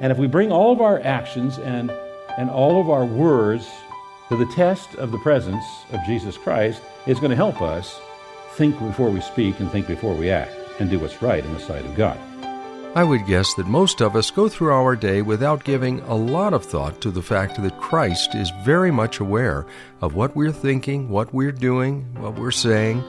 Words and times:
And 0.00 0.12
if 0.12 0.18
we 0.18 0.26
bring 0.26 0.52
all 0.52 0.72
of 0.72 0.80
our 0.80 1.00
actions 1.00 1.58
and, 1.58 1.90
and 2.36 2.50
all 2.50 2.80
of 2.80 2.90
our 2.90 3.06
words 3.06 3.66
to 4.28 4.36
the 4.36 4.46
test 4.46 4.94
of 4.96 5.10
the 5.10 5.18
presence 5.18 5.64
of 5.92 6.00
Jesus 6.04 6.36
Christ, 6.36 6.82
it's 7.06 7.20
going 7.20 7.30
to 7.30 7.36
help 7.36 7.62
us 7.62 7.98
think 8.54 8.78
before 8.78 9.10
we 9.10 9.20
speak 9.20 9.60
and 9.60 9.70
think 9.70 9.86
before 9.86 10.14
we 10.14 10.30
act 10.30 10.54
and 10.78 10.90
do 10.90 10.98
what's 10.98 11.22
right 11.22 11.44
in 11.44 11.52
the 11.52 11.60
sight 11.60 11.84
of 11.84 11.94
God. 11.94 12.18
I 12.94 13.04
would 13.04 13.26
guess 13.26 13.52
that 13.54 13.66
most 13.66 14.00
of 14.00 14.16
us 14.16 14.30
go 14.30 14.48
through 14.48 14.72
our 14.72 14.96
day 14.96 15.20
without 15.20 15.64
giving 15.64 16.00
a 16.00 16.14
lot 16.14 16.54
of 16.54 16.64
thought 16.64 17.00
to 17.02 17.10
the 17.10 17.22
fact 17.22 17.60
that 17.62 17.78
Christ 17.78 18.34
is 18.34 18.50
very 18.64 18.90
much 18.90 19.20
aware 19.20 19.66
of 20.00 20.14
what 20.14 20.34
we're 20.34 20.52
thinking, 20.52 21.10
what 21.10 21.32
we're 21.34 21.52
doing, 21.52 22.06
what 22.18 22.38
we're 22.38 22.50
saying. 22.50 23.04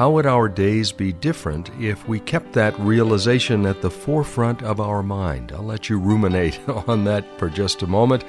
How 0.00 0.08
would 0.12 0.24
our 0.24 0.48
days 0.48 0.92
be 0.92 1.12
different 1.12 1.70
if 1.78 2.08
we 2.08 2.20
kept 2.20 2.54
that 2.54 2.80
realization 2.80 3.66
at 3.66 3.82
the 3.82 3.90
forefront 3.90 4.62
of 4.62 4.80
our 4.80 5.02
mind? 5.02 5.52
I'll 5.52 5.62
let 5.62 5.90
you 5.90 5.98
ruminate 5.98 6.58
on 6.88 7.04
that 7.04 7.38
for 7.38 7.50
just 7.50 7.82
a 7.82 7.86
moment, 7.86 8.24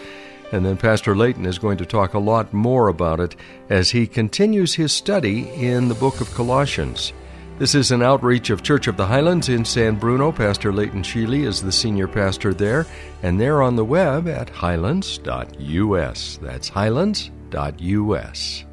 and 0.52 0.66
then 0.66 0.76
Pastor 0.76 1.16
Layton 1.16 1.46
is 1.46 1.58
going 1.58 1.78
to 1.78 1.86
talk 1.86 2.14
a 2.14 2.20
lot 2.20 2.52
more 2.52 2.90
about 2.90 3.22
it 3.22 3.38
as 3.70 3.90
he 3.90 4.06
continues 4.06 4.74
his 4.74 4.92
study 4.92 5.48
in 5.52 5.88
the 5.88 5.96
book 5.96 6.20
of 6.20 6.34
Colossians. 6.34 7.14
This 7.58 7.74
is 7.74 7.92
an 7.92 8.04
outreach 8.04 8.50
of 8.50 8.64
Church 8.64 8.88
of 8.88 8.98
the 8.98 9.08
Highlands 9.08 9.48
in 9.48 9.64
San 9.64 9.96
Bruno. 9.96 10.34
Pastor 10.34 10.74
Layton 10.74 11.04
Sheely 11.04 11.48
is 11.48 11.62
the 11.62 11.72
senior 11.72 12.10
pastor 12.10 12.54
there, 12.54 12.86
and 13.24 13.40
they're 13.40 13.62
on 13.62 13.78
the 13.78 13.86
web 13.86 14.28
at 14.28 14.50
highlands.us. 14.50 16.38
That's 16.42 16.68
highlands.us. 16.68 18.66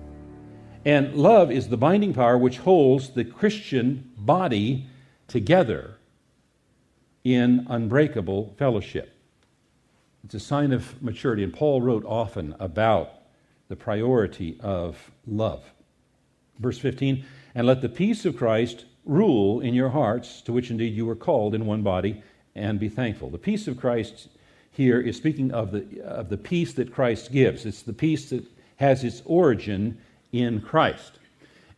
And 0.89 1.17
love 1.17 1.50
is 1.50 1.69
the 1.69 1.77
binding 1.77 2.14
power 2.14 2.39
which 2.39 2.56
holds 2.56 3.11
the 3.11 3.22
Christian 3.22 4.11
body 4.17 4.86
together 5.27 5.97
in 7.25 7.67
unbreakable 7.69 8.55
fellowship. 8.56 9.14
It's 10.25 10.33
a 10.33 10.41
sign 10.41 10.72
of 10.72 11.03
maturity, 11.03 11.45
and 11.45 11.53
Paul 11.53 11.83
wrote 11.83 12.06
often 12.06 12.56
about 12.58 13.11
the 13.69 13.77
priority 13.77 14.56
of 14.61 15.11
love. 15.27 15.62
Verse 16.58 16.78
15 16.78 17.23
and 17.55 17.67
let 17.67 17.83
the 17.83 17.91
peace 17.91 18.25
of 18.25 18.39
Christ 18.39 18.86
rule 19.05 19.61
in 19.61 19.75
your 19.75 19.91
hearts, 19.91 20.41
to 20.41 20.55
which 20.55 20.70
indeed 20.70 20.95
you 20.95 21.05
were 21.05 21.14
called 21.14 21.55
in 21.55 21.67
one 21.67 21.83
body, 21.83 22.23
and 22.55 22.80
be 22.80 22.89
thankful. 22.89 23.28
The 23.28 23.36
peace 23.36 23.69
of 23.69 23.77
Christ 23.77 24.28
here 24.70 25.02
is 25.02 25.19
speaking 25.19 25.52
of 25.52 25.70
the, 25.70 26.00
of 26.02 26.30
the 26.30 26.39
peace 26.39 26.73
that 26.73 26.95
Christ 26.95 27.30
gives. 27.30 27.67
It's 27.67 27.83
the 27.83 27.92
peace 27.92 28.30
that 28.30 28.47
has 28.77 29.05
its 29.05 29.20
origin 29.27 29.98
in 30.33 30.61
Christ. 30.61 31.19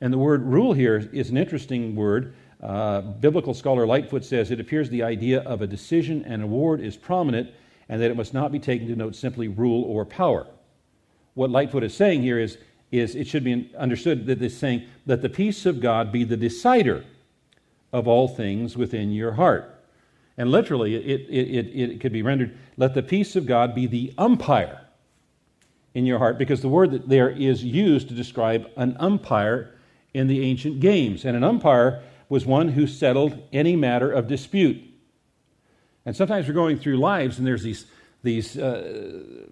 And 0.01 0.13
the 0.13 0.19
word 0.19 0.43
rule 0.43 0.73
here 0.73 1.09
is 1.13 1.31
an 1.31 1.37
interesting 1.37 1.95
word. 1.95 2.35
Uh, 2.63 3.01
biblical 3.01 3.55
scholar 3.55 3.87
Lightfoot 3.87 4.25
says 4.25 4.51
it 4.51 4.61
appears 4.61 4.89
the 4.91 5.03
idea 5.03 5.41
of 5.43 5.63
a 5.63 5.67
decision 5.67 6.25
and 6.25 6.43
award 6.43 6.81
is 6.81 6.97
prominent 6.97 7.51
and 7.89 8.01
that 8.01 8.11
it 8.11 8.17
must 8.17 8.35
not 8.35 8.53
be 8.53 8.59
taken 8.59 8.87
to 8.89 8.97
note 8.97 9.15
simply 9.15 9.49
rule 9.49 9.85
or 9.85 10.05
power. 10.05 10.47
What 11.35 11.51
Lightfoot 11.51 11.85
is 11.85 11.95
saying 11.95 12.23
here 12.23 12.39
is 12.39 12.59
is 12.91 13.15
it 13.15 13.27
should 13.27 13.45
be 13.45 13.71
understood 13.79 14.27
that 14.27 14.43
it's 14.43 14.57
saying 14.57 14.85
that 15.07 15.23
the 15.23 15.29
peace 15.29 15.65
of 15.65 15.81
God 15.81 16.11
be 16.11 16.25
the 16.25 16.37
decider 16.37 17.05
of 17.93 18.09
all 18.09 18.29
things 18.29 18.77
within 18.77 19.13
your 19.13 19.33
heart. 19.33 19.77
And 20.37 20.51
literally, 20.51 20.97
it, 20.97 21.27
it, 21.29 21.49
it, 21.49 21.91
it 21.93 22.01
could 22.01 22.13
be 22.13 22.23
rendered, 22.23 22.57
let 22.77 22.95
the 22.95 23.03
peace 23.03 23.37
of 23.37 23.47
God 23.47 23.75
be 23.75 23.87
the 23.87 24.13
umpire 24.19 24.81
in 25.95 26.07
your 26.07 26.19
heart, 26.19 26.39
because 26.39 26.61
the 26.61 26.69
word 26.69 26.93
that 26.93 27.09
there 27.09 27.31
is 27.31 27.65
used 27.65 28.09
to 28.09 28.15
describe 28.15 28.71
an 28.77 28.97
umpire 29.01 29.75
in 30.15 30.27
the 30.27 30.45
ancient 30.45 30.81
games. 30.81 31.25
And 31.25 31.37
an 31.37 31.45
umpire 31.45 32.03
was 32.29 32.47
one 32.47 32.69
who 32.69 32.87
settled 32.87 33.41
any 33.53 33.77
matter 33.77 34.11
of 34.11 34.29
dispute. 34.29 34.83
And 36.07 36.17
sometimes 36.17 36.49
we're 36.49 36.55
going 36.55 36.79
through 36.79 36.97
lives 36.97 37.39
and 37.39 37.47
there's 37.47 37.63
these, 37.63 37.87
these 38.23 38.57
uh, 38.57 39.47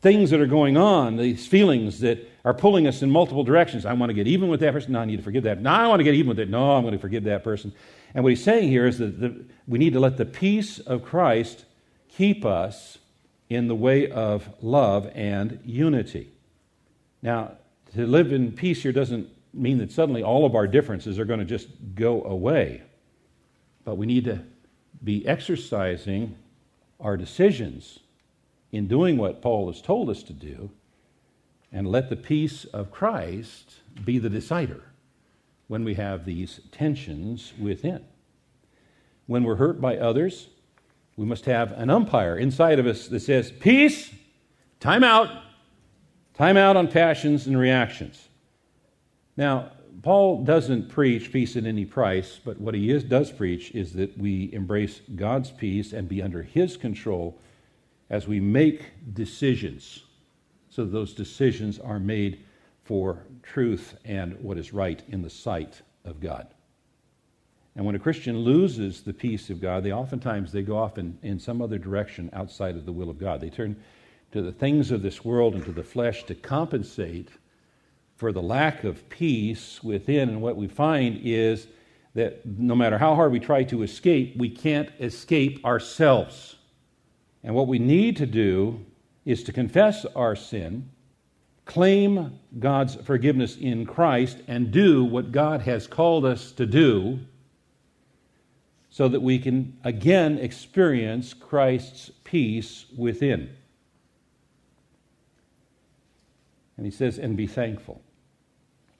things 0.00 0.30
that 0.30 0.40
are 0.40 0.46
going 0.46 0.76
on, 0.76 1.16
these 1.16 1.46
feelings 1.46 2.00
that 2.00 2.28
are 2.44 2.54
pulling 2.54 2.86
us 2.86 3.02
in 3.02 3.10
multiple 3.10 3.44
directions. 3.44 3.84
I 3.84 3.92
want 3.92 4.10
to 4.10 4.14
get 4.14 4.26
even 4.26 4.48
with 4.48 4.60
that 4.60 4.72
person. 4.72 4.92
No, 4.92 5.00
I 5.00 5.04
need 5.04 5.16
to 5.16 5.22
forgive 5.22 5.44
that. 5.44 5.60
No, 5.60 5.70
I 5.70 5.86
want 5.86 6.00
to 6.00 6.04
get 6.04 6.14
even 6.14 6.28
with 6.28 6.38
it. 6.38 6.48
No, 6.48 6.72
I'm 6.72 6.82
going 6.82 6.94
to 6.94 7.00
forgive 7.00 7.24
that 7.24 7.44
person. 7.44 7.72
And 8.14 8.24
what 8.24 8.30
he's 8.30 8.42
saying 8.42 8.68
here 8.68 8.86
is 8.86 8.98
that 8.98 9.20
the, 9.20 9.44
we 9.66 9.78
need 9.78 9.92
to 9.92 10.00
let 10.00 10.16
the 10.16 10.24
peace 10.24 10.78
of 10.78 11.04
Christ 11.04 11.64
keep 12.08 12.44
us 12.44 12.98
in 13.48 13.68
the 13.68 13.74
way 13.74 14.10
of 14.10 14.48
love 14.60 15.10
and 15.14 15.60
unity. 15.64 16.30
Now, 17.22 17.52
to 17.94 18.06
live 18.06 18.32
in 18.32 18.52
peace 18.52 18.82
here 18.82 18.92
doesn't 18.92 19.28
mean 19.54 19.78
that 19.78 19.90
suddenly 19.90 20.22
all 20.22 20.44
of 20.44 20.54
our 20.54 20.66
differences 20.66 21.18
are 21.18 21.24
going 21.24 21.40
to 21.40 21.46
just 21.46 21.68
go 21.94 22.22
away. 22.24 22.82
But 23.84 23.96
we 23.96 24.06
need 24.06 24.24
to 24.24 24.40
be 25.02 25.26
exercising 25.26 26.36
our 27.00 27.16
decisions 27.16 28.00
in 28.72 28.86
doing 28.86 29.16
what 29.16 29.40
Paul 29.40 29.72
has 29.72 29.80
told 29.80 30.10
us 30.10 30.22
to 30.24 30.32
do, 30.32 30.70
and 31.72 31.86
let 31.86 32.10
the 32.10 32.16
peace 32.16 32.64
of 32.66 32.90
Christ 32.90 33.76
be 34.04 34.18
the 34.18 34.28
decider 34.28 34.82
when 35.68 35.84
we 35.84 35.94
have 35.94 36.24
these 36.24 36.60
tensions 36.70 37.52
within. 37.58 38.04
When 39.26 39.44
we're 39.44 39.56
hurt 39.56 39.80
by 39.80 39.96
others, 39.96 40.48
we 41.18 41.26
must 41.26 41.46
have 41.46 41.72
an 41.72 41.90
umpire 41.90 42.38
inside 42.38 42.78
of 42.78 42.86
us 42.86 43.08
that 43.08 43.18
says, 43.20 43.50
Peace, 43.50 44.14
time 44.78 45.02
out, 45.02 45.28
time 46.34 46.56
out 46.56 46.76
on 46.76 46.86
passions 46.86 47.48
and 47.48 47.58
reactions. 47.58 48.28
Now, 49.36 49.72
Paul 50.02 50.44
doesn't 50.44 50.88
preach 50.88 51.32
peace 51.32 51.56
at 51.56 51.64
any 51.64 51.84
price, 51.84 52.38
but 52.44 52.60
what 52.60 52.72
he 52.72 52.92
is, 52.92 53.02
does 53.02 53.32
preach 53.32 53.72
is 53.72 53.94
that 53.94 54.16
we 54.16 54.48
embrace 54.52 55.00
God's 55.16 55.50
peace 55.50 55.92
and 55.92 56.08
be 56.08 56.22
under 56.22 56.44
his 56.44 56.76
control 56.76 57.40
as 58.10 58.28
we 58.28 58.38
make 58.38 58.84
decisions, 59.12 60.04
so 60.70 60.84
those 60.84 61.14
decisions 61.14 61.80
are 61.80 61.98
made 61.98 62.44
for 62.84 63.24
truth 63.42 63.96
and 64.04 64.38
what 64.40 64.56
is 64.56 64.72
right 64.72 65.02
in 65.08 65.22
the 65.22 65.30
sight 65.30 65.82
of 66.04 66.20
God. 66.20 66.54
And 67.76 67.86
when 67.86 67.94
a 67.94 67.98
Christian 68.00 68.38
loses 68.38 69.02
the 69.02 69.12
peace 69.12 69.50
of 69.50 69.60
God, 69.60 69.84
they 69.84 69.92
oftentimes 69.92 70.50
they 70.50 70.62
go 70.62 70.76
off 70.76 70.98
in, 70.98 71.16
in 71.22 71.38
some 71.38 71.62
other 71.62 71.78
direction 71.78 72.28
outside 72.32 72.76
of 72.76 72.84
the 72.84 72.92
will 72.92 73.10
of 73.10 73.18
God. 73.18 73.40
They 73.40 73.50
turn 73.50 73.76
to 74.32 74.42
the 74.42 74.52
things 74.52 74.90
of 74.90 75.02
this 75.02 75.24
world 75.24 75.54
and 75.54 75.64
to 75.64 75.72
the 75.72 75.82
flesh 75.82 76.24
to 76.24 76.34
compensate 76.34 77.28
for 78.16 78.32
the 78.32 78.42
lack 78.42 78.84
of 78.84 79.08
peace 79.08 79.82
within. 79.82 80.28
And 80.28 80.42
what 80.42 80.56
we 80.56 80.66
find 80.66 81.20
is 81.22 81.68
that 82.14 82.44
no 82.44 82.74
matter 82.74 82.98
how 82.98 83.14
hard 83.14 83.30
we 83.30 83.38
try 83.38 83.62
to 83.64 83.82
escape, 83.82 84.36
we 84.36 84.50
can't 84.50 84.90
escape 84.98 85.64
ourselves. 85.64 86.56
And 87.44 87.54
what 87.54 87.68
we 87.68 87.78
need 87.78 88.16
to 88.16 88.26
do 88.26 88.84
is 89.24 89.44
to 89.44 89.52
confess 89.52 90.04
our 90.16 90.34
sin, 90.34 90.90
claim 91.64 92.40
God's 92.58 92.96
forgiveness 92.96 93.56
in 93.56 93.86
Christ, 93.86 94.38
and 94.48 94.72
do 94.72 95.04
what 95.04 95.30
God 95.30 95.60
has 95.62 95.86
called 95.86 96.24
us 96.24 96.50
to 96.52 96.66
do 96.66 97.20
so 98.90 99.08
that 99.08 99.20
we 99.20 99.38
can 99.38 99.76
again 99.84 100.38
experience 100.38 101.34
Christ's 101.34 102.10
peace 102.24 102.86
within. 102.96 103.54
And 106.76 106.86
he 106.86 106.92
says, 106.92 107.18
and 107.18 107.36
be 107.36 107.46
thankful. 107.46 108.00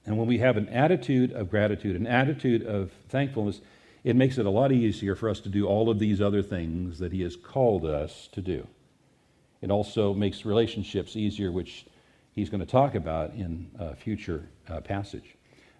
And 0.04 0.18
when 0.18 0.26
we 0.26 0.38
have 0.38 0.56
an 0.56 0.68
attitude 0.68 1.32
of 1.32 1.50
gratitude, 1.50 1.94
an 1.94 2.06
attitude 2.06 2.66
of 2.66 2.90
thankfulness, 3.08 3.60
it 4.04 4.16
makes 4.16 4.38
it 4.38 4.46
a 4.46 4.50
lot 4.50 4.72
easier 4.72 5.14
for 5.14 5.28
us 5.28 5.40
to 5.40 5.48
do 5.48 5.66
all 5.66 5.90
of 5.90 5.98
these 5.98 6.20
other 6.20 6.42
things 6.42 6.98
that 6.98 7.12
He 7.12 7.22
has 7.22 7.36
called 7.36 7.84
us 7.84 8.28
to 8.32 8.40
do. 8.40 8.66
It 9.60 9.70
also 9.70 10.14
makes 10.14 10.44
relationships 10.44 11.14
easier, 11.14 11.52
which 11.52 11.86
He's 12.32 12.48
going 12.48 12.60
to 12.60 12.66
talk 12.66 12.94
about 12.94 13.34
in 13.34 13.70
a 13.78 13.94
future 13.94 14.48
uh, 14.68 14.80
passage. 14.80 15.36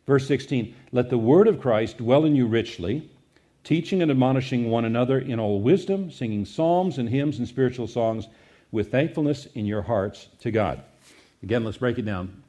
Verse 0.07 0.27
16 0.27 0.75
Let 0.93 1.11
the 1.11 1.19
word 1.19 1.49
of 1.49 1.61
Christ 1.61 1.99
dwell 1.99 2.25
in 2.25 2.37
you 2.37 2.47
richly, 2.47 3.09
teaching 3.69 4.01
and 4.01 4.11
admonishing 4.11 4.71
one 4.71 4.87
another 4.87 5.19
in 5.19 5.39
all 5.39 5.61
wisdom, 5.61 6.11
singing 6.11 6.43
psalms 6.43 6.97
and 6.97 7.07
hymns 7.07 7.39
and 7.39 7.47
spiritual 7.47 7.87
songs 7.87 8.27
with 8.73 8.91
thankfulness 8.91 9.45
in 9.55 9.67
your 9.67 9.83
hearts 9.83 10.29
to 10.41 10.51
God. 10.51 10.83
Again, 11.43 11.65
let's 11.65 11.77
break 11.77 11.99
it 11.99 12.07
down 12.07 12.43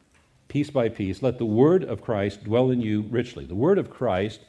piece 0.47 0.69
by 0.69 0.87
piece. 0.87 1.21
Let 1.21 1.37
the 1.37 1.43
word 1.43 1.83
of 1.83 2.01
Christ 2.01 2.45
dwell 2.45 2.71
in 2.71 2.79
you 2.79 3.01
richly. 3.01 3.43
The 3.43 3.53
word 3.53 3.77
of 3.77 3.89
Christ 3.89 4.39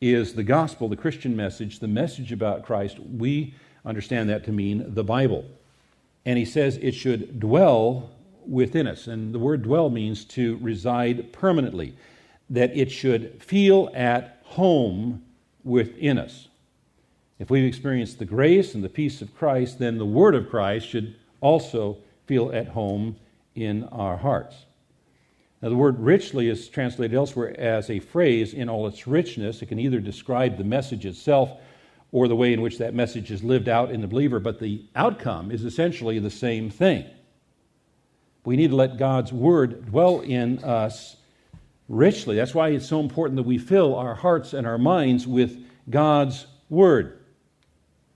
is 0.00 0.34
the 0.34 0.44
gospel, 0.44 0.88
the 0.88 0.94
Christian 0.94 1.34
message, 1.34 1.80
the 1.80 1.88
message 1.88 2.30
about 2.30 2.62
Christ. 2.62 3.00
We 3.00 3.56
understand 3.84 4.30
that 4.30 4.44
to 4.44 4.52
mean 4.52 4.94
the 4.94 5.02
Bible. 5.02 5.46
And 6.24 6.38
he 6.38 6.44
says 6.44 6.76
it 6.76 6.92
should 6.92 7.40
dwell 7.40 8.12
within 8.46 8.86
us. 8.86 9.08
And 9.08 9.34
the 9.34 9.40
word 9.40 9.62
dwell 9.62 9.90
means 9.90 10.24
to 10.26 10.58
reside 10.58 11.32
permanently, 11.32 11.96
that 12.50 12.76
it 12.76 12.92
should 12.92 13.42
feel 13.42 13.90
at 13.94 14.40
home 14.44 15.24
within 15.64 16.18
us. 16.18 16.48
If 17.38 17.50
we've 17.50 17.64
experienced 17.64 18.18
the 18.18 18.24
grace 18.24 18.74
and 18.74 18.82
the 18.82 18.88
peace 18.88 19.22
of 19.22 19.36
Christ, 19.36 19.78
then 19.78 19.98
the 19.98 20.04
word 20.04 20.34
of 20.34 20.50
Christ 20.50 20.88
should 20.88 21.14
also 21.40 21.98
feel 22.26 22.52
at 22.52 22.68
home 22.68 23.16
in 23.54 23.84
our 23.84 24.16
hearts. 24.16 24.56
Now, 25.62 25.68
the 25.68 25.76
word 25.76 25.98
richly 25.98 26.48
is 26.48 26.68
translated 26.68 27.16
elsewhere 27.16 27.58
as 27.58 27.90
a 27.90 27.98
phrase 27.98 28.54
in 28.54 28.68
all 28.68 28.86
its 28.86 29.06
richness. 29.06 29.60
It 29.60 29.66
can 29.66 29.78
either 29.78 29.98
describe 29.98 30.56
the 30.56 30.64
message 30.64 31.04
itself 31.04 31.50
or 32.12 32.28
the 32.28 32.36
way 32.36 32.52
in 32.52 32.62
which 32.62 32.78
that 32.78 32.94
message 32.94 33.30
is 33.30 33.42
lived 33.42 33.68
out 33.68 33.90
in 33.90 34.00
the 34.00 34.06
believer, 34.06 34.40
but 34.40 34.60
the 34.60 34.84
outcome 34.94 35.50
is 35.50 35.64
essentially 35.64 36.18
the 36.18 36.30
same 36.30 36.70
thing. 36.70 37.04
We 38.44 38.56
need 38.56 38.70
to 38.70 38.76
let 38.76 38.96
God's 38.96 39.32
word 39.32 39.86
dwell 39.86 40.20
in 40.20 40.62
us 40.64 41.16
richly. 41.88 42.36
That's 42.36 42.54
why 42.54 42.68
it's 42.68 42.86
so 42.86 43.00
important 43.00 43.36
that 43.36 43.44
we 43.44 43.58
fill 43.58 43.94
our 43.94 44.14
hearts 44.14 44.52
and 44.52 44.66
our 44.66 44.78
minds 44.78 45.26
with 45.26 45.64
God's 45.88 46.46
word. 46.68 47.18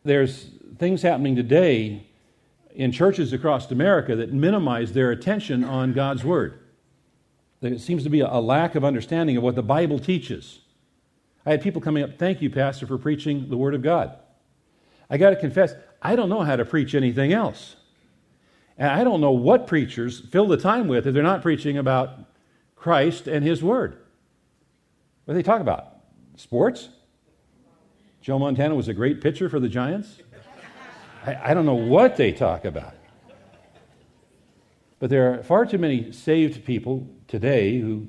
There's 0.04 0.50
things 0.78 1.02
happening 1.02 1.36
today 1.36 2.06
in 2.74 2.92
churches 2.92 3.32
across 3.32 3.70
America 3.70 4.16
that 4.16 4.32
minimize 4.32 4.92
their 4.92 5.10
attention 5.10 5.64
on 5.64 5.92
God's 5.92 6.24
word. 6.24 6.58
There 7.60 7.78
seems 7.78 8.02
to 8.02 8.10
be 8.10 8.20
a 8.20 8.38
lack 8.38 8.74
of 8.74 8.84
understanding 8.84 9.36
of 9.36 9.42
what 9.42 9.54
the 9.54 9.62
Bible 9.62 9.98
teaches. 9.98 10.60
I 11.46 11.52
had 11.52 11.62
people 11.62 11.80
coming 11.80 12.02
up, 12.02 12.18
thank 12.18 12.42
you, 12.42 12.50
Pastor, 12.50 12.86
for 12.86 12.98
preaching 12.98 13.48
the 13.48 13.56
Word 13.56 13.74
of 13.74 13.82
God. 13.82 14.16
I 15.08 15.16
got 15.16 15.30
to 15.30 15.36
confess, 15.36 15.74
I 16.00 16.16
don't 16.16 16.28
know 16.28 16.40
how 16.40 16.56
to 16.56 16.64
preach 16.64 16.94
anything 16.94 17.32
else. 17.32 17.76
And 18.78 18.88
I 18.88 19.04
don't 19.04 19.20
know 19.20 19.32
what 19.32 19.66
preachers 19.66 20.20
fill 20.20 20.48
the 20.48 20.56
time 20.56 20.88
with 20.88 21.06
if 21.06 21.14
they're 21.14 21.22
not 21.22 21.42
preaching 21.42 21.78
about 21.78 22.31
Christ 22.82 23.28
and 23.28 23.44
His 23.44 23.62
Word. 23.62 23.96
What 25.24 25.34
do 25.34 25.38
they 25.38 25.44
talk 25.44 25.60
about? 25.60 25.98
Sports? 26.36 26.88
Joe 28.20 28.40
Montana 28.40 28.74
was 28.74 28.88
a 28.88 28.94
great 28.94 29.20
pitcher 29.20 29.48
for 29.48 29.60
the 29.60 29.68
Giants? 29.68 30.18
I, 31.24 31.50
I 31.50 31.54
don't 31.54 31.64
know 31.64 31.74
what 31.74 32.16
they 32.16 32.32
talk 32.32 32.64
about. 32.64 32.94
But 34.98 35.10
there 35.10 35.32
are 35.32 35.42
far 35.44 35.64
too 35.64 35.78
many 35.78 36.10
saved 36.10 36.64
people 36.64 37.08
today 37.28 37.80
who 37.80 38.08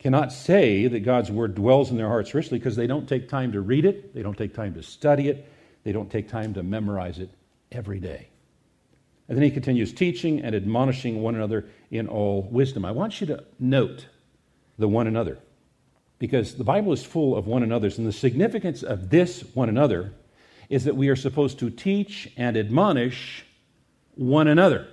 cannot 0.00 0.32
say 0.32 0.88
that 0.88 1.00
God's 1.00 1.30
Word 1.30 1.54
dwells 1.54 1.92
in 1.92 1.96
their 1.96 2.08
hearts 2.08 2.34
richly 2.34 2.58
because 2.58 2.74
they 2.74 2.88
don't 2.88 3.08
take 3.08 3.28
time 3.28 3.52
to 3.52 3.60
read 3.60 3.84
it, 3.84 4.12
they 4.14 4.22
don't 4.22 4.36
take 4.36 4.52
time 4.52 4.74
to 4.74 4.82
study 4.82 5.28
it, 5.28 5.48
they 5.84 5.92
don't 5.92 6.10
take 6.10 6.28
time 6.28 6.54
to 6.54 6.64
memorize 6.64 7.20
it 7.20 7.30
every 7.70 8.00
day. 8.00 8.30
And 9.28 9.36
then 9.36 9.42
he 9.42 9.50
continues 9.50 9.92
teaching 9.92 10.40
and 10.40 10.54
admonishing 10.54 11.22
one 11.22 11.34
another 11.34 11.66
in 11.90 12.06
all 12.06 12.48
wisdom. 12.50 12.84
I 12.84 12.92
want 12.92 13.20
you 13.20 13.26
to 13.28 13.44
note 13.58 14.06
the 14.78 14.88
one 14.88 15.06
another 15.06 15.38
because 16.18 16.54
the 16.54 16.64
Bible 16.64 16.92
is 16.92 17.04
full 17.04 17.36
of 17.36 17.46
one 17.46 17.62
another's, 17.62 17.98
and 17.98 18.06
the 18.06 18.12
significance 18.12 18.82
of 18.82 19.10
this 19.10 19.42
one 19.54 19.68
another 19.68 20.12
is 20.68 20.84
that 20.84 20.96
we 20.96 21.08
are 21.08 21.16
supposed 21.16 21.58
to 21.58 21.70
teach 21.70 22.32
and 22.36 22.56
admonish 22.56 23.44
one 24.14 24.48
another. 24.48 24.88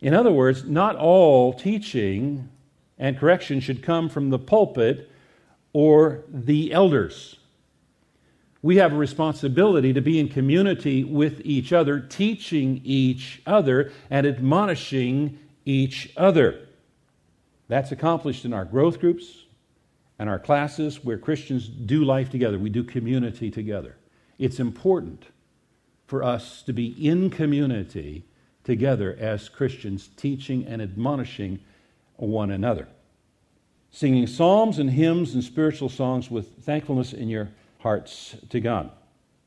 In 0.00 0.14
other 0.14 0.32
words, 0.32 0.64
not 0.64 0.96
all 0.96 1.52
teaching 1.52 2.48
and 2.98 3.18
correction 3.18 3.60
should 3.60 3.82
come 3.82 4.08
from 4.08 4.30
the 4.30 4.38
pulpit 4.38 5.10
or 5.72 6.24
the 6.28 6.72
elders. 6.72 7.36
We 8.62 8.76
have 8.76 8.92
a 8.92 8.96
responsibility 8.96 9.92
to 9.92 10.00
be 10.00 10.20
in 10.20 10.28
community 10.28 11.02
with 11.02 11.40
each 11.44 11.72
other, 11.72 11.98
teaching 11.98 12.80
each 12.84 13.42
other 13.44 13.92
and 14.08 14.24
admonishing 14.24 15.38
each 15.64 16.12
other. 16.16 16.68
That's 17.66 17.90
accomplished 17.90 18.44
in 18.44 18.52
our 18.52 18.64
growth 18.64 19.00
groups 19.00 19.44
and 20.18 20.30
our 20.30 20.38
classes 20.38 21.04
where 21.04 21.18
Christians 21.18 21.66
do 21.68 22.04
life 22.04 22.30
together. 22.30 22.58
We 22.58 22.70
do 22.70 22.84
community 22.84 23.50
together. 23.50 23.96
It's 24.38 24.60
important 24.60 25.24
for 26.06 26.22
us 26.22 26.62
to 26.62 26.72
be 26.72 26.88
in 27.04 27.30
community 27.30 28.24
together 28.62 29.16
as 29.18 29.48
Christians, 29.48 30.08
teaching 30.16 30.64
and 30.66 30.80
admonishing 30.80 31.58
one 32.16 32.52
another. 32.52 32.86
Singing 33.90 34.26
psalms 34.26 34.78
and 34.78 34.90
hymns 34.90 35.34
and 35.34 35.42
spiritual 35.42 35.88
songs 35.88 36.30
with 36.30 36.62
thankfulness 36.62 37.12
in 37.12 37.28
your 37.28 37.48
hearts 37.82 38.36
to 38.50 38.60
God. 38.60 38.90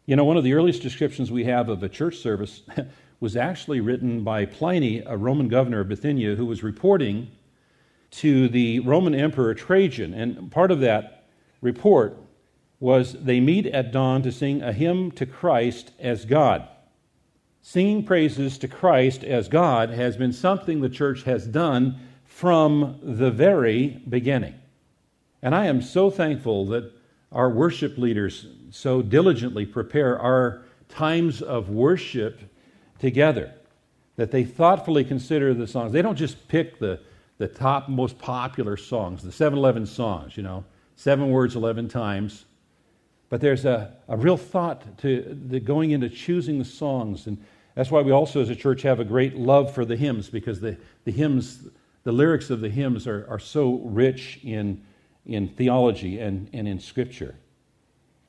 You 0.05 0.15
know, 0.15 0.25
one 0.25 0.37
of 0.37 0.43
the 0.43 0.53
earliest 0.53 0.81
descriptions 0.81 1.31
we 1.31 1.45
have 1.45 1.69
of 1.69 1.81
a 1.81 1.89
church 1.89 2.17
service 2.17 2.61
was 3.19 3.35
actually 3.35 3.79
written 3.79 4.23
by 4.23 4.45
Pliny, 4.45 4.99
a 4.99 5.17
Roman 5.17 5.47
governor 5.47 5.79
of 5.79 5.89
Bithynia, 5.89 6.35
who 6.35 6.45
was 6.45 6.61
reporting 6.61 7.31
to 8.11 8.47
the 8.49 8.79
Roman 8.81 9.15
Emperor 9.15 9.53
Trajan. 9.53 10.13
And 10.13 10.51
part 10.51 10.69
of 10.69 10.81
that 10.81 11.25
report 11.61 12.17
was 12.79 13.13
they 13.13 13.39
meet 13.39 13.65
at 13.67 13.91
dawn 13.91 14.21
to 14.21 14.31
sing 14.31 14.61
a 14.61 14.73
hymn 14.73 15.11
to 15.11 15.25
Christ 15.25 15.91
as 15.99 16.25
God. 16.25 16.67
Singing 17.61 18.03
praises 18.03 18.57
to 18.59 18.67
Christ 18.67 19.23
as 19.23 19.47
God 19.47 19.89
has 19.89 20.17
been 20.17 20.33
something 20.33 20.81
the 20.81 20.89
church 20.89 21.23
has 21.23 21.47
done 21.47 21.99
from 22.25 22.99
the 23.01 23.31
very 23.31 24.01
beginning. 24.07 24.53
And 25.41 25.55
I 25.55 25.65
am 25.65 25.81
so 25.81 26.11
thankful 26.11 26.67
that 26.67 26.91
our 27.35 27.49
worship 27.49 27.97
leaders 27.97 28.47
so 28.71 29.01
diligently 29.01 29.65
prepare 29.65 30.17
our 30.17 30.63
times 30.87 31.41
of 31.41 31.69
worship 31.69 32.39
together, 32.97 33.53
that 34.15 34.31
they 34.31 34.45
thoughtfully 34.45 35.03
consider 35.03 35.53
the 35.53 35.67
songs. 35.67 35.91
They 35.91 36.01
don't 36.01 36.15
just 36.15 36.47
pick 36.47 36.79
the, 36.79 37.01
the 37.37 37.49
top 37.49 37.89
most 37.89 38.17
popular 38.17 38.77
songs, 38.77 39.21
the 39.21 39.33
711 39.33 39.85
songs, 39.85 40.37
you 40.37 40.43
know, 40.43 40.63
seven 40.95 41.29
words 41.29 41.57
11 41.57 41.89
times. 41.89 42.45
But 43.27 43.41
there's 43.41 43.65
a, 43.65 43.93
a 44.07 44.15
real 44.15 44.37
thought 44.37 44.97
to 44.99 45.37
the 45.49 45.59
going 45.59 45.91
into 45.91 46.07
choosing 46.07 46.57
the 46.57 46.65
songs. 46.65 47.27
And 47.27 47.43
that's 47.73 47.91
why 47.91 48.01
we 48.01 48.11
also, 48.11 48.41
as 48.41 48.49
a 48.49 48.55
church, 48.55 48.83
have 48.83 49.01
a 49.01 49.05
great 49.05 49.35
love 49.35 49.73
for 49.73 49.83
the 49.83 49.97
hymns, 49.97 50.29
because 50.29 50.61
the, 50.61 50.77
the 51.03 51.11
hymns, 51.11 51.67
the 52.03 52.13
lyrics 52.13 52.49
of 52.49 52.61
the 52.61 52.69
hymns 52.69 53.07
are, 53.07 53.27
are 53.29 53.39
so 53.39 53.81
rich 53.83 54.39
in 54.41 54.81
in 55.25 55.47
theology 55.47 56.19
and, 56.19 56.49
and 56.53 56.67
in 56.67 56.79
Scripture. 56.79 57.35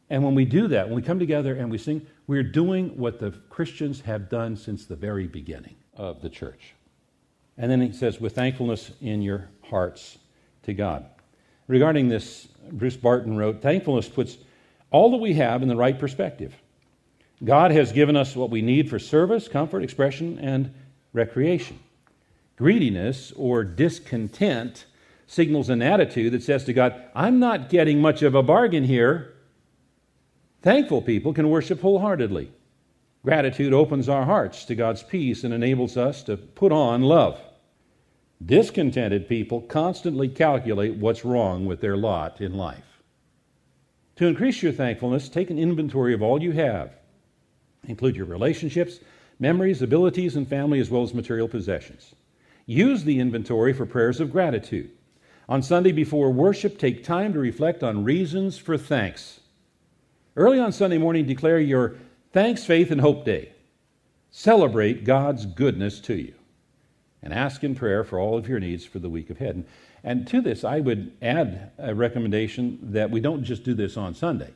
And 0.08 0.22
when 0.22 0.34
we 0.34 0.44
do 0.44 0.68
that, 0.68 0.86
when 0.86 0.96
we 0.96 1.02
come 1.02 1.18
together 1.18 1.54
and 1.54 1.70
we 1.70 1.78
sing, 1.78 2.06
we're 2.26 2.42
doing 2.42 2.96
what 2.96 3.18
the 3.18 3.32
Christians 3.50 4.00
have 4.02 4.28
done 4.28 4.56
since 4.56 4.86
the 4.86 4.96
very 4.96 5.26
beginning 5.26 5.76
of 5.96 6.22
the 6.22 6.30
church. 6.30 6.74
And 7.58 7.70
then 7.70 7.80
he 7.80 7.92
says, 7.92 8.20
with 8.20 8.34
thankfulness 8.34 8.92
in 9.00 9.22
your 9.22 9.48
hearts 9.64 10.18
to 10.64 10.74
God. 10.74 11.06
Regarding 11.66 12.08
this, 12.08 12.48
Bruce 12.70 12.96
Barton 12.96 13.36
wrote, 13.36 13.62
thankfulness 13.62 14.08
puts 14.08 14.38
all 14.90 15.10
that 15.10 15.16
we 15.16 15.34
have 15.34 15.62
in 15.62 15.68
the 15.68 15.76
right 15.76 15.98
perspective. 15.98 16.54
God 17.44 17.70
has 17.70 17.92
given 17.92 18.16
us 18.16 18.36
what 18.36 18.50
we 18.50 18.62
need 18.62 18.88
for 18.88 18.98
service, 18.98 19.48
comfort, 19.48 19.82
expression, 19.82 20.38
and 20.38 20.72
recreation. 21.12 21.78
Greediness 22.56 23.32
or 23.36 23.64
discontent 23.64 24.86
signals 25.26 25.68
an 25.68 25.82
attitude 25.82 26.32
that 26.32 26.42
says 26.42 26.64
to 26.64 26.72
God, 26.72 27.00
I'm 27.14 27.38
not 27.38 27.68
getting 27.68 28.00
much 28.00 28.22
of 28.22 28.34
a 28.34 28.42
bargain 28.42 28.84
here. 28.84 29.34
Thankful 30.62 31.02
people 31.02 31.32
can 31.32 31.50
worship 31.50 31.80
wholeheartedly. 31.80 32.52
Gratitude 33.24 33.72
opens 33.72 34.08
our 34.08 34.24
hearts 34.24 34.64
to 34.66 34.74
God's 34.74 35.02
peace 35.02 35.42
and 35.42 35.52
enables 35.52 35.96
us 35.96 36.22
to 36.24 36.36
put 36.36 36.70
on 36.70 37.02
love. 37.02 37.40
Discontented 38.44 39.28
people 39.28 39.62
constantly 39.62 40.28
calculate 40.28 40.94
what's 40.96 41.24
wrong 41.24 41.66
with 41.66 41.80
their 41.80 41.96
lot 41.96 42.40
in 42.40 42.54
life. 42.54 42.84
To 44.16 44.26
increase 44.26 44.62
your 44.62 44.72
thankfulness, 44.72 45.28
take 45.28 45.50
an 45.50 45.58
inventory 45.58 46.14
of 46.14 46.22
all 46.22 46.42
you 46.42 46.52
have. 46.52 46.92
Include 47.88 48.16
your 48.16 48.26
relationships, 48.26 49.00
memories, 49.38 49.82
abilities, 49.82 50.36
and 50.36 50.48
family, 50.48 50.80
as 50.80 50.90
well 50.90 51.02
as 51.02 51.14
material 51.14 51.48
possessions. 51.48 52.14
Use 52.66 53.04
the 53.04 53.20
inventory 53.20 53.72
for 53.72 53.86
prayers 53.86 54.20
of 54.20 54.32
gratitude. 54.32 54.90
On 55.48 55.62
Sunday 55.62 55.92
before 55.92 56.32
worship, 56.32 56.78
take 56.78 57.04
time 57.04 57.32
to 57.32 57.38
reflect 57.38 57.82
on 57.82 58.02
reasons 58.02 58.58
for 58.58 58.76
thanks. 58.76 59.40
Early 60.34 60.58
on 60.58 60.72
Sunday 60.72 60.98
morning, 60.98 61.24
declare 61.24 61.60
your 61.60 61.96
Thanks, 62.32 62.64
Faith, 62.64 62.90
and 62.90 63.00
Hope 63.00 63.24
Day. 63.24 63.52
Celebrate 64.30 65.04
God's 65.04 65.46
goodness 65.46 66.00
to 66.00 66.14
you 66.14 66.34
and 67.22 67.32
ask 67.32 67.64
in 67.64 67.74
prayer 67.74 68.04
for 68.04 68.18
all 68.18 68.36
of 68.36 68.48
your 68.48 68.60
needs 68.60 68.84
for 68.84 68.98
the 68.98 69.08
week 69.08 69.30
ahead. 69.30 69.64
And, 70.04 70.26
to 70.28 70.40
this, 70.40 70.62
I 70.62 70.80
would 70.80 71.12
add 71.22 71.70
a 71.78 71.94
recommendation 71.94 72.78
that 72.92 73.10
we 73.10 73.20
don't 73.20 73.42
just 73.42 73.64
do 73.64 73.72
this 73.72 73.96
on 73.96 74.14
Sunday, 74.14 74.52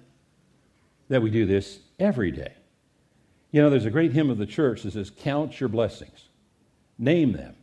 that 1.09 1.23
we 1.23 1.31
do 1.31 1.47
this 1.47 1.79
every 1.99 2.31
day. 2.31 2.53
You 3.51 3.63
know, 3.63 3.71
there's 3.71 3.87
a 3.87 3.91
great 3.91 4.13
hymn 4.13 4.31
of 4.31 4.39
the 4.39 4.47
church 4.47 4.83
that 4.83 4.93
says, 4.93 5.11
Count 5.11 5.59
your 5.59 5.69
blessings, 5.69 6.29
name 6.99 7.33
them 7.33 7.55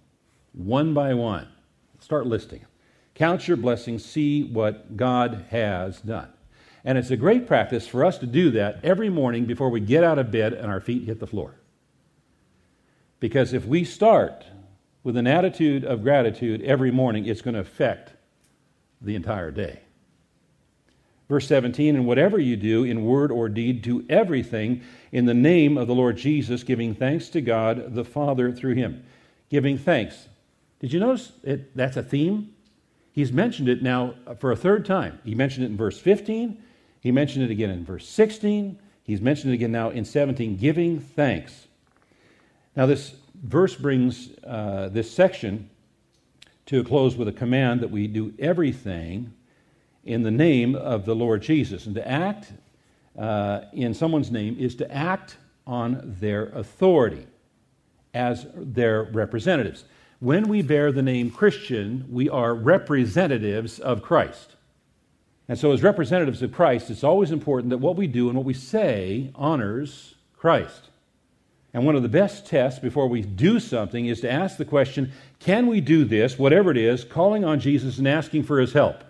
one 0.53 0.93
by 0.93 1.13
one, 1.13 1.47
start 1.99 2.25
listing 2.25 2.59
them. 2.59 2.69
Count 3.17 3.47
your 3.47 3.57
blessings, 3.57 4.05
see 4.05 4.43
what 4.43 4.95
God 4.95 5.45
has 5.49 5.99
done. 6.01 6.29
And 6.85 6.99
it's 6.99 7.09
a 7.09 7.17
great 7.17 7.47
practice 7.47 7.87
for 7.87 8.05
us 8.05 8.19
to 8.19 8.27
do 8.27 8.51
that 8.51 8.79
every 8.83 9.09
morning 9.09 9.45
before 9.45 9.71
we 9.71 9.79
get 9.79 10.03
out 10.03 10.19
of 10.19 10.29
bed 10.29 10.53
and 10.53 10.67
our 10.67 10.79
feet 10.79 11.05
hit 11.05 11.19
the 11.19 11.25
floor. 11.25 11.55
Because 13.19 13.53
if 13.53 13.65
we 13.65 13.83
start 13.85 14.45
with 15.03 15.17
an 15.17 15.25
attitude 15.25 15.83
of 15.83 16.03
gratitude 16.03 16.61
every 16.61 16.91
morning, 16.91 17.25
it's 17.25 17.41
going 17.41 17.55
to 17.55 17.59
affect 17.59 18.13
the 19.01 19.15
entire 19.15 19.49
day. 19.49 19.79
Verse 21.27 21.47
17, 21.47 21.95
and 21.95 22.05
whatever 22.05 22.37
you 22.37 22.55
do 22.55 22.83
in 22.83 23.03
word 23.03 23.31
or 23.31 23.49
deed, 23.49 23.81
do 23.81 24.05
everything 24.09 24.83
in 25.11 25.25
the 25.25 25.33
name 25.33 25.75
of 25.75 25.87
the 25.87 25.95
Lord 25.95 26.17
Jesus, 26.17 26.61
giving 26.61 26.93
thanks 26.93 27.29
to 27.29 27.41
God 27.41 27.95
the 27.95 28.05
Father 28.05 28.51
through 28.51 28.75
him. 28.75 29.03
Giving 29.49 29.79
thanks. 29.79 30.27
Did 30.79 30.93
you 30.93 30.99
notice 30.99 31.31
it, 31.43 31.75
that's 31.75 31.97
a 31.97 32.03
theme? 32.03 32.53
He's 33.17 33.33
mentioned 33.33 33.67
it 33.67 33.81
now 33.81 34.13
for 34.37 34.51
a 34.51 34.55
third 34.55 34.85
time. 34.85 35.17
He 35.25 35.33
mentioned 35.33 35.63
it 35.63 35.71
in 35.71 35.75
verse 35.75 35.97
15, 35.97 36.61
he 36.99 37.11
mentioned 37.11 37.45
it 37.45 37.49
again 37.49 37.71
in 37.71 37.83
verse 37.83 38.07
16, 38.07 38.77
he's 39.01 39.21
mentioned 39.21 39.53
it 39.53 39.55
again 39.55 39.71
now 39.71 39.89
in 39.89 40.05
17, 40.05 40.55
giving 40.55 40.99
thanks. 40.99 41.65
Now, 42.75 42.85
this 42.85 43.15
verse 43.33 43.73
brings 43.73 44.29
uh, 44.45 44.89
this 44.91 45.09
section 45.09 45.67
to 46.67 46.81
a 46.81 46.83
close 46.83 47.15
with 47.15 47.27
a 47.27 47.31
command 47.31 47.81
that 47.81 47.89
we 47.89 48.05
do 48.05 48.35
everything 48.37 49.33
in 50.05 50.21
the 50.21 50.29
name 50.29 50.75
of 50.75 51.05
the 51.05 51.15
Lord 51.15 51.41
Jesus. 51.41 51.87
And 51.87 51.95
to 51.95 52.07
act 52.07 52.53
uh, 53.17 53.61
in 53.73 53.95
someone's 53.95 54.29
name 54.29 54.57
is 54.59 54.75
to 54.75 54.91
act 54.93 55.37
on 55.65 56.17
their 56.19 56.49
authority 56.49 57.25
as 58.13 58.45
their 58.53 59.05
representatives. 59.05 59.85
When 60.19 60.47
we 60.47 60.61
bear 60.61 60.91
the 60.91 61.03
name 61.03 61.29
Christian, 61.29 62.05
we 62.09 62.27
are 62.27 62.55
representatives 62.55 63.79
of 63.79 64.01
Christ. 64.01 64.55
And 65.47 65.57
so, 65.57 65.71
as 65.71 65.83
representatives 65.83 66.41
of 66.41 66.51
Christ, 66.51 66.89
it's 66.89 67.03
always 67.03 67.31
important 67.31 67.69
that 67.69 67.77
what 67.77 67.95
we 67.95 68.07
do 68.07 68.27
and 68.27 68.35
what 68.35 68.45
we 68.45 68.53
say 68.53 69.31
honors 69.35 70.15
Christ. 70.35 70.89
And 71.73 71.85
one 71.85 71.95
of 71.95 72.01
the 72.01 72.09
best 72.09 72.47
tests 72.47 72.79
before 72.79 73.07
we 73.07 73.21
do 73.21 73.59
something 73.59 74.07
is 74.07 74.21
to 74.21 74.31
ask 74.31 74.57
the 74.57 74.65
question 74.65 75.11
can 75.39 75.67
we 75.67 75.79
do 75.79 76.03
this, 76.03 76.39
whatever 76.39 76.71
it 76.71 76.77
is, 76.77 77.03
calling 77.03 77.45
on 77.45 77.59
Jesus 77.59 77.99
and 77.99 78.07
asking 78.07 78.43
for 78.43 78.59
his 78.59 78.73
help? 78.73 79.03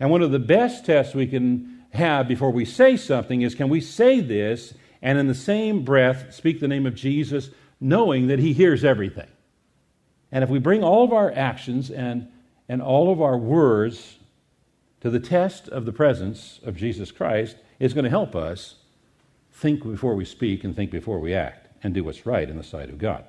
And 0.00 0.10
one 0.10 0.22
of 0.22 0.32
the 0.32 0.38
best 0.38 0.84
tests 0.84 1.14
we 1.14 1.26
can 1.26 1.84
have 1.90 2.26
before 2.26 2.50
we 2.50 2.64
say 2.64 2.96
something 2.96 3.42
is 3.42 3.54
can 3.54 3.68
we 3.68 3.80
say 3.80 4.20
this 4.20 4.74
and 5.02 5.18
in 5.18 5.28
the 5.28 5.34
same 5.34 5.84
breath 5.84 6.34
speak 6.34 6.60
the 6.60 6.68
name 6.68 6.86
of 6.86 6.94
Jesus, 6.94 7.50
knowing 7.80 8.26
that 8.26 8.38
He 8.38 8.52
hears 8.52 8.84
everything? 8.84 9.28
And 10.32 10.44
if 10.44 10.50
we 10.50 10.58
bring 10.58 10.84
all 10.84 11.04
of 11.04 11.12
our 11.12 11.32
actions 11.32 11.90
and, 11.90 12.28
and 12.68 12.80
all 12.80 13.12
of 13.12 13.20
our 13.20 13.36
words 13.36 14.16
to 15.00 15.10
the 15.10 15.20
test 15.20 15.68
of 15.68 15.86
the 15.86 15.92
presence 15.92 16.60
of 16.62 16.76
Jesus 16.76 17.10
Christ, 17.10 17.56
it's 17.78 17.94
going 17.94 18.04
to 18.04 18.10
help 18.10 18.36
us 18.36 18.76
think 19.52 19.82
before 19.82 20.14
we 20.14 20.24
speak 20.24 20.64
and 20.64 20.74
think 20.74 20.90
before 20.90 21.18
we 21.18 21.34
act 21.34 21.68
and 21.82 21.94
do 21.94 22.04
what's 22.04 22.26
right 22.26 22.48
in 22.48 22.56
the 22.56 22.62
sight 22.62 22.90
of 22.90 22.98
God. 22.98 23.24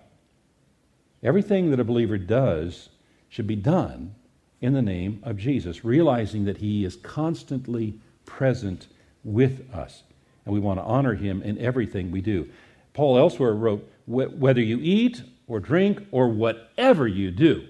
Everything 1.23 1.71
that 1.71 1.79
a 1.79 1.85
believer 1.85 2.17
does 2.17 2.89
should 3.29 3.47
be 3.47 3.55
done 3.55 4.15
in 4.59 4.73
the 4.73 4.81
name 4.81 5.19
of 5.23 5.37
Jesus, 5.37 5.83
realizing 5.83 6.45
that 6.45 6.57
He 6.57 6.85
is 6.85 6.95
constantly 6.97 7.95
present 8.25 8.87
with 9.23 9.73
us. 9.73 10.03
And 10.45 10.53
we 10.53 10.59
want 10.59 10.79
to 10.79 10.83
honor 10.83 11.15
Him 11.15 11.41
in 11.41 11.57
everything 11.57 12.11
we 12.11 12.21
do. 12.21 12.49
Paul 12.93 13.17
elsewhere 13.17 13.53
wrote, 13.53 13.89
Whether 14.05 14.61
you 14.61 14.79
eat 14.81 15.23
or 15.51 15.59
drink 15.59 16.07
or 16.11 16.29
whatever 16.29 17.05
you 17.05 17.29
do, 17.29 17.67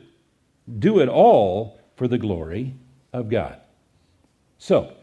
do 0.77 1.00
it 1.00 1.09
all 1.09 1.79
for 1.95 2.07
the 2.07 2.17
glory 2.19 2.75
of 3.11 3.27
God. 3.27 3.59
So, 4.59 4.93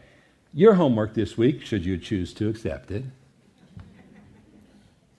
your 0.53 0.75
homework 0.75 1.13
this 1.13 1.37
week, 1.37 1.65
should 1.65 1.85
you 1.85 1.97
choose 1.97 2.33
to 2.35 2.47
accept 2.47 2.89
it, 2.89 3.03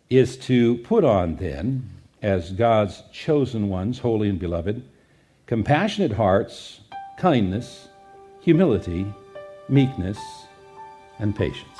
is 0.08 0.38
to 0.38 0.78
put 0.78 1.04
on 1.04 1.36
then, 1.36 1.90
as 2.22 2.50
God's 2.52 3.02
chosen 3.12 3.68
ones, 3.68 3.98
holy 3.98 4.30
and 4.30 4.38
beloved, 4.38 4.82
compassionate 5.44 6.12
hearts, 6.12 6.80
kindness, 7.18 7.88
humility, 8.40 9.04
meekness, 9.68 10.18
and 11.18 11.36
patience. 11.36 11.78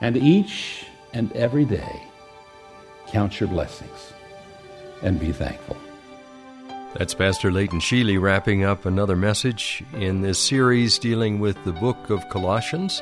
And 0.00 0.16
each 0.16 0.86
and 1.12 1.30
every 1.32 1.66
day, 1.66 2.02
count 3.06 3.38
your 3.38 3.50
blessings 3.50 4.14
and 5.02 5.18
be 5.18 5.32
thankful. 5.32 5.76
That's 6.94 7.14
Pastor 7.14 7.52
Layton 7.52 7.78
Sheely 7.78 8.20
wrapping 8.20 8.64
up 8.64 8.84
another 8.84 9.14
message 9.14 9.84
in 9.94 10.22
this 10.22 10.40
series 10.40 10.98
dealing 10.98 11.38
with 11.38 11.62
the 11.64 11.72
book 11.72 12.10
of 12.10 12.28
Colossians. 12.28 13.00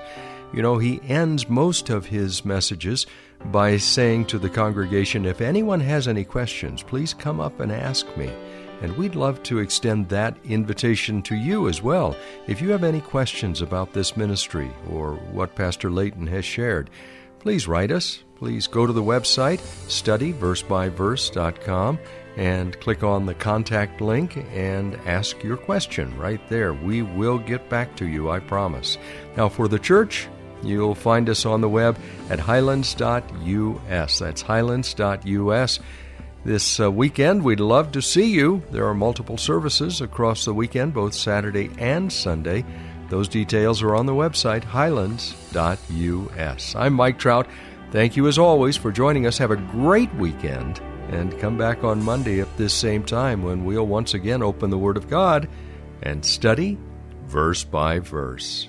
You 0.53 0.61
know, 0.61 0.77
he 0.77 1.01
ends 1.09 1.49
most 1.49 1.89
of 1.89 2.07
his 2.07 2.45
messages 2.45 3.07
by 3.47 3.79
saying 3.79 4.27
to 4.27 4.39
the 4.39 4.51
congregation, 4.51 5.25
If 5.25 5.41
anyone 5.41 5.81
has 5.81 6.07
any 6.07 6.25
questions, 6.25 6.83
please 6.83 7.15
come 7.15 7.41
up 7.41 7.61
and 7.61 7.73
ask 7.73 8.15
me. 8.17 8.31
And 8.83 8.97
we'd 8.97 9.15
love 9.15 9.43
to 9.45 9.59
extend 9.59 10.09
that 10.11 10.37
invitation 10.45 11.23
to 11.23 11.35
you 11.35 11.69
as 11.69 11.83
well. 11.83 12.15
If 12.47 12.61
you 12.61 12.71
have 12.71 12.85
any 12.85 13.01
questions 13.01 13.63
about 13.63 13.93
this 13.93 14.17
ministry 14.17 14.71
or 14.91 15.15
what 15.33 15.57
Pastor 15.57 15.91
Layton 15.91 16.27
has 16.29 16.45
shared, 16.45 16.91
please 17.41 17.69
write 17.69 17.91
us. 17.91 18.23
Please 18.37 18.67
go 18.67 18.87
to 18.87 18.93
the 18.93 19.03
website, 19.03 19.61
studyversebyverse.com, 19.89 21.99
and 22.37 22.81
click 22.81 23.03
on 23.03 23.27
the 23.27 23.35
contact 23.35 24.01
link 24.01 24.37
and 24.53 24.95
ask 25.07 25.43
your 25.43 25.57
question 25.57 26.17
right 26.17 26.41
there. 26.49 26.73
We 26.73 27.03
will 27.03 27.39
get 27.39 27.69
back 27.69 27.97
to 27.97 28.07
you, 28.07 28.31
I 28.31 28.39
promise. 28.39 28.97
Now, 29.37 29.49
for 29.49 29.67
the 29.67 29.81
church, 29.81 30.29
you'll 30.63 30.95
find 30.95 31.29
us 31.29 31.45
on 31.45 31.61
the 31.61 31.69
web 31.69 31.99
at 32.31 32.39
highlands.us. 32.39 34.19
That's 34.19 34.43
highlands.us. 34.43 35.81
This 36.45 36.81
uh, 36.81 36.93
weekend, 36.93 37.43
we'd 37.43 37.61
love 37.61 37.93
to 37.93 38.01
see 38.01 38.31
you. 38.31 38.63
There 38.71 38.87
are 38.87 38.95
multiple 38.95 39.37
services 39.37 40.01
across 40.01 40.45
the 40.45 40.55
weekend, 40.55 40.95
both 40.95 41.15
Saturday 41.15 41.71
and 41.79 42.13
Sunday. 42.13 42.65
Those 43.09 43.29
details 43.29 43.83
are 43.83 43.97
on 43.97 44.07
the 44.07 44.13
website, 44.13 44.65
highlands.us. 44.65 46.75
I'm 46.75 46.93
Mike 46.93 47.19
Trout. 47.19 47.49
Thank 47.91 48.17
you, 48.17 48.29
as 48.29 48.39
always, 48.39 48.77
for 48.77 48.93
joining 48.93 49.27
us. 49.27 49.39
Have 49.39 49.51
a 49.51 49.57
great 49.57 50.15
weekend, 50.17 50.81
and 51.09 51.39
come 51.41 51.57
back 51.57 51.85
on 51.85 52.03
Monday 52.03 52.41
at 52.41 52.55
this 52.59 52.75
same 52.75 53.03
time 53.03 53.43
when 53.43 53.65
we'll 53.65 53.87
once 53.87 54.13
again 54.13 54.43
open 54.43 54.69
the 54.69 54.77
Word 54.77 54.99
of 54.99 55.09
God 55.09 55.49
and 56.03 56.25
study 56.25 56.79
verse 57.25 57.65
by 57.65 57.99
verse. 57.99 58.69